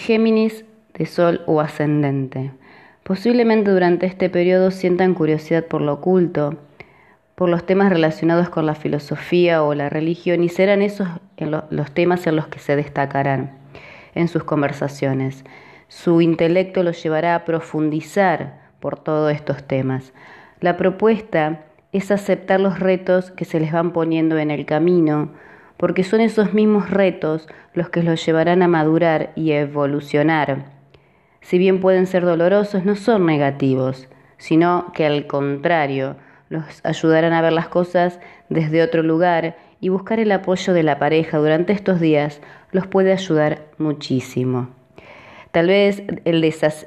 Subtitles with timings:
[0.00, 2.52] Géminis de Sol o ascendente.
[3.02, 6.56] Posiblemente durante este periodo sientan curiosidad por lo oculto,
[7.34, 12.26] por los temas relacionados con la filosofía o la religión y serán esos los temas
[12.26, 13.58] en los que se destacarán
[14.14, 15.44] en sus conversaciones.
[15.88, 20.14] Su intelecto los llevará a profundizar por todos estos temas.
[20.60, 25.30] La propuesta es aceptar los retos que se les van poniendo en el camino,
[25.80, 30.66] porque son esos mismos retos los que los llevarán a madurar y a evolucionar.
[31.40, 36.16] Si bien pueden ser dolorosos, no son negativos, sino que al contrario,
[36.50, 40.98] los ayudarán a ver las cosas desde otro lugar y buscar el apoyo de la
[40.98, 44.68] pareja durante estos días los puede ayudar muchísimo.
[45.50, 46.02] Tal vez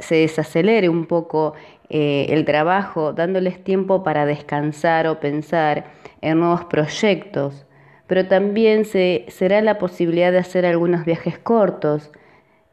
[0.02, 1.56] se desacelere un poco
[1.90, 5.86] eh, el trabajo, dándoles tiempo para descansar o pensar
[6.22, 7.66] en nuevos proyectos,
[8.14, 12.12] pero también se, será la posibilidad de hacer algunos viajes cortos.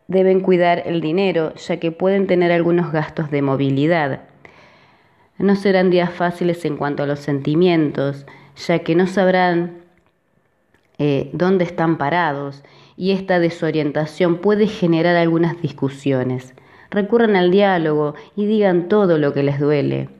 [0.07, 4.21] Deben cuidar el dinero, ya que pueden tener algunos gastos de movilidad.
[5.39, 9.79] No serán días fáciles en cuanto a los sentimientos, ya que no sabrán
[10.99, 12.63] eh, dónde están parados
[12.99, 16.53] y esta desorientación puede generar algunas discusiones.
[16.91, 20.11] Recurran al diálogo y digan todo lo que les duele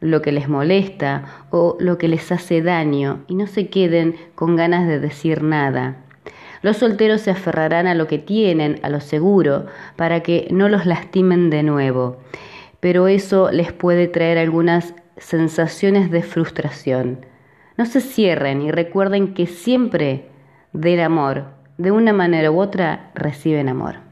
[0.00, 4.56] lo que les molesta o lo que les hace daño y no se queden con
[4.56, 5.96] ganas de decir nada.
[6.62, 10.86] Los solteros se aferrarán a lo que tienen, a lo seguro, para que no los
[10.86, 12.18] lastimen de nuevo,
[12.80, 17.26] pero eso les puede traer algunas sensaciones de frustración.
[17.76, 20.26] No se cierren y recuerden que siempre
[20.72, 21.44] del amor,
[21.76, 24.07] de una manera u otra, reciben amor.